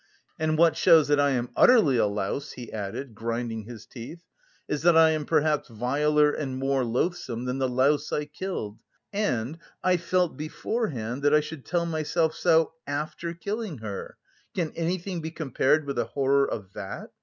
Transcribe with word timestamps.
And 0.39 0.57
what 0.57 0.75
shows 0.75 1.09
that 1.09 1.19
I 1.19 1.29
am 1.29 1.51
utterly 1.55 1.97
a 1.97 2.07
louse," 2.07 2.53
he 2.53 2.73
added, 2.73 3.13
grinding 3.13 3.65
his 3.65 3.85
teeth, 3.85 4.23
"is 4.67 4.81
that 4.81 4.97
I 4.97 5.11
am 5.11 5.25
perhaps 5.25 5.67
viler 5.69 6.31
and 6.31 6.57
more 6.57 6.83
loathsome 6.83 7.45
than 7.45 7.59
the 7.59 7.69
louse 7.69 8.11
I 8.11 8.25
killed, 8.25 8.79
and 9.13 9.59
I 9.83 9.97
felt 9.97 10.37
beforehand 10.37 11.21
that 11.21 11.35
I 11.35 11.39
should 11.39 11.65
tell 11.65 11.85
myself 11.85 12.33
so 12.33 12.73
after 12.87 13.35
killing 13.35 13.77
her. 13.77 14.17
Can 14.55 14.71
anything 14.75 15.21
be 15.21 15.29
compared 15.29 15.85
with 15.85 15.97
the 15.97 16.05
horror 16.05 16.49
of 16.49 16.73
that? 16.73 17.11